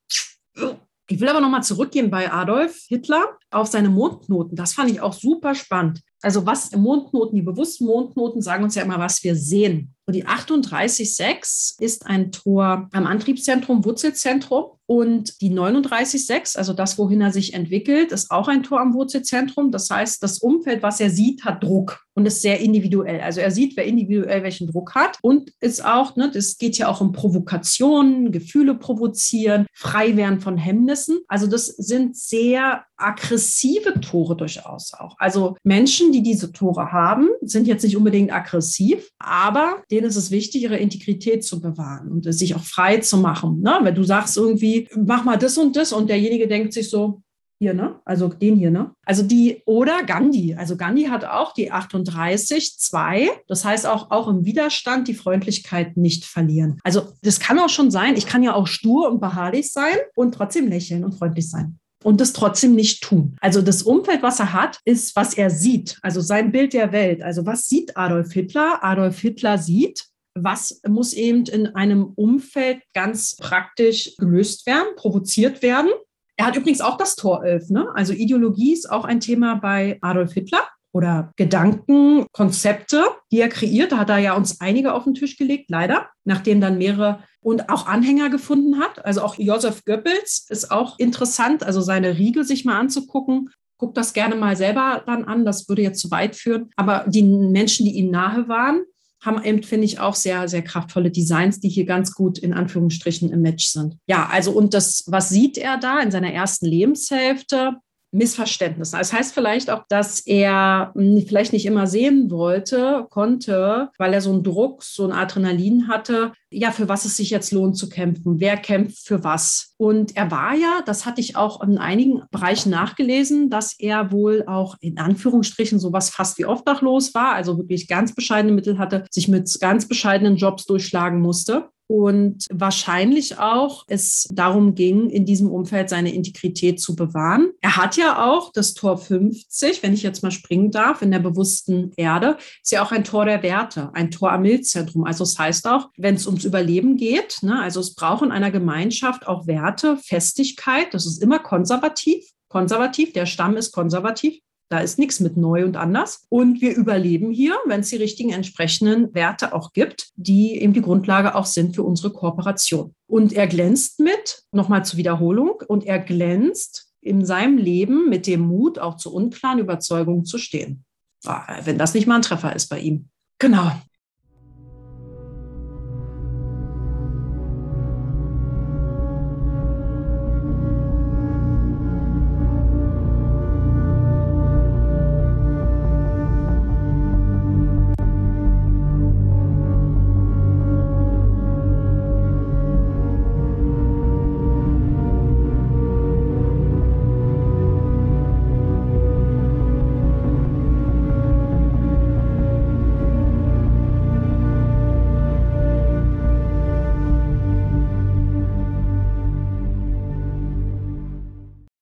ich 1.08 1.20
will 1.20 1.28
aber 1.28 1.40
nochmal 1.40 1.64
zurückgehen 1.64 2.10
bei 2.10 2.32
Adolf 2.32 2.84
Hitler 2.88 3.36
auf 3.50 3.66
seine 3.66 3.88
Mondnoten. 3.88 4.56
Das 4.56 4.74
fand 4.74 4.90
ich 4.90 5.00
auch 5.00 5.12
super 5.12 5.54
spannend. 5.54 6.00
Also 6.22 6.46
was 6.46 6.72
Mondnoten, 6.72 7.36
die 7.36 7.42
bewussten 7.42 7.86
Mondnoten 7.86 8.40
sagen 8.40 8.64
uns 8.64 8.74
ja 8.74 8.82
immer, 8.82 8.98
was 8.98 9.22
wir 9.24 9.36
sehen. 9.36 9.94
Und 10.06 10.14
die 10.14 10.26
38.6 10.26 11.80
ist 11.80 12.06
ein 12.06 12.30
Tor 12.30 12.88
am 12.92 13.06
Antriebszentrum, 13.06 13.84
Wurzelzentrum. 13.84 14.72
Und 14.86 15.40
die 15.40 15.50
39.6, 15.50 16.58
also 16.58 16.74
das, 16.74 16.98
wohin 16.98 17.22
er 17.22 17.32
sich 17.32 17.54
entwickelt, 17.54 18.12
ist 18.12 18.30
auch 18.30 18.48
ein 18.48 18.62
Tor 18.62 18.80
am 18.80 18.92
Wurzelzentrum. 18.92 19.70
Das 19.70 19.88
heißt, 19.88 20.22
das 20.22 20.40
Umfeld, 20.40 20.82
was 20.82 21.00
er 21.00 21.08
sieht, 21.08 21.46
hat 21.46 21.64
Druck 21.64 22.04
und 22.12 22.26
ist 22.26 22.42
sehr 22.42 22.60
individuell. 22.60 23.22
Also 23.22 23.40
er 23.40 23.50
sieht, 23.50 23.78
wer 23.78 23.86
individuell 23.86 24.42
welchen 24.42 24.66
Druck 24.66 24.94
hat 24.94 25.18
und 25.22 25.50
ist 25.60 25.82
auch, 25.82 26.16
ne, 26.16 26.30
das 26.30 26.58
geht 26.58 26.76
ja 26.76 26.88
auch 26.88 27.00
um 27.00 27.12
Provokationen, 27.12 28.30
Gefühle 28.30 28.74
provozieren, 28.74 29.66
frei 29.72 30.18
werden 30.18 30.40
von 30.40 30.58
Hemmnissen. 30.58 31.20
Also 31.28 31.46
das 31.46 31.66
sind 31.66 32.14
sehr 32.14 32.84
aggressive 32.98 34.00
Tore 34.00 34.36
durchaus 34.36 34.92
auch. 34.92 35.16
Also 35.18 35.56
Menschen, 35.64 36.12
die 36.14 36.22
diese 36.22 36.52
Tore 36.52 36.92
haben, 36.92 37.28
sind 37.42 37.66
jetzt 37.66 37.82
nicht 37.82 37.96
unbedingt 37.96 38.32
aggressiv, 38.32 39.10
aber 39.18 39.82
denen 39.90 40.06
ist 40.06 40.16
es 40.16 40.30
wichtig, 40.30 40.62
ihre 40.62 40.76
Integrität 40.76 41.44
zu 41.44 41.60
bewahren 41.60 42.10
und 42.10 42.32
sich 42.32 42.54
auch 42.54 42.62
frei 42.62 42.98
zu 42.98 43.18
machen. 43.18 43.60
Ne? 43.60 43.80
Wenn 43.82 43.94
du 43.94 44.04
sagst 44.04 44.36
irgendwie, 44.36 44.88
mach 44.96 45.24
mal 45.24 45.36
das 45.36 45.58
und 45.58 45.76
das 45.76 45.92
und 45.92 46.08
derjenige 46.08 46.46
denkt 46.46 46.72
sich 46.72 46.88
so, 46.88 47.22
hier, 47.60 47.72
ne? 47.72 48.00
Also 48.04 48.28
den 48.28 48.56
hier, 48.56 48.70
ne? 48.70 48.92
Also 49.06 49.22
die, 49.22 49.62
oder 49.64 50.02
Gandhi. 50.02 50.54
Also 50.54 50.76
Gandhi 50.76 51.04
hat 51.04 51.24
auch 51.24 51.54
die 51.54 51.70
38, 51.70 52.78
2. 52.78 53.30
Das 53.46 53.64
heißt 53.64 53.86
auch, 53.86 54.10
auch 54.10 54.28
im 54.28 54.44
Widerstand 54.44 55.08
die 55.08 55.14
Freundlichkeit 55.14 55.96
nicht 55.96 56.24
verlieren. 56.24 56.78
Also 56.82 57.12
das 57.22 57.40
kann 57.40 57.58
auch 57.58 57.68
schon 57.68 57.90
sein. 57.90 58.16
Ich 58.16 58.26
kann 58.26 58.42
ja 58.42 58.54
auch 58.54 58.66
stur 58.66 59.10
und 59.10 59.20
beharrlich 59.20 59.72
sein 59.72 59.96
und 60.16 60.34
trotzdem 60.34 60.68
lächeln 60.68 61.04
und 61.04 61.14
freundlich 61.14 61.48
sein 61.48 61.78
und 62.04 62.20
das 62.20 62.32
trotzdem 62.32 62.74
nicht 62.74 63.02
tun. 63.02 63.36
Also 63.40 63.62
das 63.62 63.82
Umfeld, 63.82 64.22
was 64.22 64.38
er 64.38 64.52
hat, 64.52 64.78
ist, 64.84 65.16
was 65.16 65.34
er 65.34 65.50
sieht. 65.50 65.98
Also 66.02 66.20
sein 66.20 66.52
Bild 66.52 66.74
der 66.74 66.92
Welt. 66.92 67.22
Also 67.22 67.46
was 67.46 67.66
sieht 67.68 67.96
Adolf 67.96 68.32
Hitler? 68.32 68.84
Adolf 68.84 69.18
Hitler 69.18 69.58
sieht, 69.58 70.04
was 70.34 70.80
muss 70.86 71.14
eben 71.14 71.46
in 71.46 71.68
einem 71.74 72.12
Umfeld 72.14 72.82
ganz 72.92 73.36
praktisch 73.36 74.16
gelöst 74.18 74.66
werden, 74.66 74.94
provoziert 74.96 75.62
werden. 75.62 75.90
Er 76.36 76.46
hat 76.46 76.56
übrigens 76.56 76.80
auch 76.80 76.98
das 76.98 77.16
Tor 77.16 77.44
11. 77.44 77.70
Ne? 77.70 77.88
Also 77.94 78.12
Ideologie 78.12 78.72
ist 78.72 78.90
auch 78.90 79.04
ein 79.04 79.20
Thema 79.20 79.54
bei 79.54 79.98
Adolf 80.02 80.34
Hitler 80.34 80.68
oder 80.92 81.32
Gedanken, 81.36 82.26
Konzepte, 82.32 83.02
die 83.32 83.40
er 83.40 83.48
kreiert. 83.48 83.92
Da 83.92 83.98
hat 83.98 84.10
er 84.10 84.18
ja 84.18 84.34
uns 84.34 84.60
einige 84.60 84.92
auf 84.92 85.04
den 85.04 85.14
Tisch 85.14 85.36
gelegt, 85.36 85.70
leider, 85.70 86.08
nachdem 86.24 86.60
dann 86.60 86.78
mehrere 86.78 87.20
und 87.44 87.68
auch 87.68 87.86
Anhänger 87.86 88.30
gefunden 88.30 88.78
hat. 88.80 89.04
Also 89.04 89.20
auch 89.22 89.38
Josef 89.38 89.84
Goebbels 89.84 90.46
ist 90.48 90.70
auch 90.70 90.98
interessant, 90.98 91.62
also 91.62 91.82
seine 91.82 92.16
Riegel 92.16 92.44
sich 92.44 92.64
mal 92.64 92.80
anzugucken. 92.80 93.50
Guckt 93.76 93.96
das 93.98 94.14
gerne 94.14 94.34
mal 94.34 94.56
selber 94.56 95.02
dann 95.06 95.24
an, 95.24 95.44
das 95.44 95.68
würde 95.68 95.82
jetzt 95.82 96.00
zu 96.00 96.10
weit 96.10 96.36
führen. 96.36 96.70
Aber 96.76 97.04
die 97.06 97.22
Menschen, 97.22 97.84
die 97.84 97.96
ihm 97.96 98.10
nahe 98.10 98.48
waren, 98.48 98.82
haben 99.20 99.42
eben, 99.44 99.62
finde 99.62 99.84
ich, 99.84 100.00
auch 100.00 100.14
sehr, 100.14 100.48
sehr 100.48 100.62
kraftvolle 100.62 101.10
Designs, 101.10 101.60
die 101.60 101.68
hier 101.68 101.84
ganz 101.84 102.14
gut 102.14 102.38
in 102.38 102.54
Anführungsstrichen 102.54 103.30
im 103.30 103.42
Match 103.42 103.66
sind. 103.66 103.96
Ja, 104.06 104.28
also 104.30 104.52
und 104.52 104.72
das, 104.72 105.04
was 105.06 105.28
sieht 105.28 105.58
er 105.58 105.76
da 105.76 106.00
in 106.00 106.10
seiner 106.10 106.32
ersten 106.32 106.66
Lebenshälfte? 106.66 107.76
Missverständnissen. 108.14 108.98
Das 108.98 109.12
heißt 109.12 109.34
vielleicht 109.34 109.70
auch, 109.70 109.84
dass 109.88 110.20
er 110.20 110.92
hm, 110.94 111.24
vielleicht 111.26 111.52
nicht 111.52 111.66
immer 111.66 111.86
sehen 111.86 112.30
wollte, 112.30 113.06
konnte, 113.10 113.90
weil 113.98 114.14
er 114.14 114.20
so 114.20 114.32
einen 114.32 114.42
Druck, 114.42 114.82
so 114.82 115.04
ein 115.04 115.12
Adrenalin 115.12 115.88
hatte, 115.88 116.32
ja, 116.50 116.70
für 116.70 116.88
was 116.88 117.04
es 117.04 117.16
sich 117.16 117.30
jetzt 117.30 117.52
lohnt 117.52 117.76
zu 117.76 117.88
kämpfen, 117.88 118.38
wer 118.38 118.56
kämpft 118.56 119.06
für 119.06 119.24
was. 119.24 119.74
Und 119.76 120.16
er 120.16 120.30
war 120.30 120.54
ja, 120.54 120.82
das 120.86 121.04
hatte 121.04 121.20
ich 121.20 121.36
auch 121.36 121.62
in 121.62 121.78
einigen 121.78 122.22
Bereichen 122.30 122.70
nachgelesen, 122.70 123.50
dass 123.50 123.78
er 123.78 124.12
wohl 124.12 124.44
auch 124.46 124.76
in 124.80 124.98
Anführungsstrichen 124.98 125.80
sowas 125.80 126.10
fast 126.10 126.38
wie 126.38 126.46
obdachlos 126.46 127.14
war, 127.14 127.32
also 127.34 127.58
wirklich 127.58 127.88
ganz 127.88 128.14
bescheidene 128.14 128.54
Mittel 128.54 128.78
hatte, 128.78 129.04
sich 129.10 129.28
mit 129.28 129.58
ganz 129.60 129.88
bescheidenen 129.88 130.36
Jobs 130.36 130.64
durchschlagen 130.66 131.20
musste 131.20 131.68
und 131.86 132.46
wahrscheinlich 132.50 133.38
auch 133.38 133.84
es 133.88 134.26
darum 134.32 134.74
ging, 134.74 135.10
in 135.10 135.26
diesem 135.26 135.50
Umfeld 135.50 135.88
seine 135.88 136.14
Integrität 136.14 136.80
zu 136.80 136.96
bewahren. 136.96 137.50
Er 137.60 137.76
hat 137.76 137.96
ja 137.96 138.24
auch 138.24 138.52
das 138.52 138.74
Tor 138.74 138.98
50, 138.98 139.82
wenn 139.82 139.94
ich 139.94 140.02
jetzt 140.02 140.22
mal 140.22 140.30
springen 140.30 140.70
darf, 140.70 141.02
in 141.02 141.10
der 141.10 141.18
bewussten 141.18 141.92
Erde, 141.96 142.38
ist 142.62 142.72
ja 142.72 142.82
auch 142.82 142.92
ein 142.92 143.04
Tor 143.04 143.26
der 143.26 143.42
Werte, 143.42 143.90
ein 143.94 144.10
Tor 144.10 144.32
am 144.32 144.42
Milzzentrum. 144.42 145.04
Also 145.04 145.24
es 145.24 145.34
das 145.34 145.38
heißt 145.38 145.68
auch, 145.68 145.90
wenn 145.96 146.14
es 146.14 146.26
ums 146.26 146.44
Überleben 146.44 146.96
geht, 146.96 147.38
ne, 147.42 147.60
also 147.60 147.80
es 147.80 147.94
braucht 147.94 148.24
in 148.24 148.32
einer 148.32 148.50
Gemeinschaft 148.50 149.26
auch 149.26 149.46
Werte, 149.46 149.96
Festigkeit, 149.98 150.94
das 150.94 151.06
ist 151.06 151.22
immer 151.22 151.38
konservativ. 151.38 152.24
Konservativ, 152.48 153.12
der 153.12 153.26
Stamm 153.26 153.56
ist 153.56 153.72
konservativ. 153.72 154.38
Da 154.70 154.78
ist 154.78 154.98
nichts 154.98 155.20
mit 155.20 155.36
neu 155.36 155.64
und 155.64 155.76
anders. 155.76 156.26
Und 156.28 156.60
wir 156.60 156.74
überleben 156.74 157.30
hier, 157.30 157.54
wenn 157.66 157.80
es 157.80 157.90
die 157.90 157.96
richtigen 157.96 158.32
entsprechenden 158.32 159.14
Werte 159.14 159.54
auch 159.54 159.72
gibt, 159.72 160.08
die 160.16 160.60
eben 160.60 160.72
die 160.72 160.82
Grundlage 160.82 161.34
auch 161.34 161.46
sind 161.46 161.74
für 161.74 161.82
unsere 161.82 162.12
Kooperation. 162.12 162.94
Und 163.06 163.32
er 163.32 163.46
glänzt 163.46 164.00
mit, 164.00 164.42
nochmal 164.52 164.84
zur 164.84 164.98
Wiederholung, 164.98 165.62
und 165.68 165.84
er 165.84 165.98
glänzt 165.98 166.92
in 167.00 167.24
seinem 167.24 167.58
Leben 167.58 168.08
mit 168.08 168.26
dem 168.26 168.40
Mut, 168.40 168.78
auch 168.78 168.96
zu 168.96 169.14
unklaren 169.14 169.58
Überzeugungen 169.58 170.24
zu 170.24 170.38
stehen. 170.38 170.84
Ah, 171.24 171.60
wenn 171.64 171.78
das 171.78 171.94
nicht 171.94 172.06
mal 172.06 172.16
ein 172.16 172.22
Treffer 172.22 172.56
ist 172.56 172.68
bei 172.68 172.80
ihm. 172.80 173.08
Genau. 173.38 173.70